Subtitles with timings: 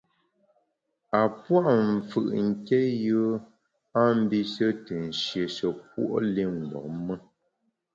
[1.19, 3.35] A pua’ mfù’ nké yùe
[3.99, 7.15] a mbishe te nshieshe puo’ li mgbom me.